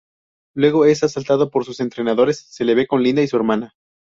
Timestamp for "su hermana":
3.27-3.75